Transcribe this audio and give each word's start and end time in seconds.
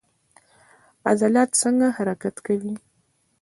عضلات 1.09 1.49
څنګه 1.61 1.87
حرکت 1.97 2.35
کوي؟ 2.45 2.73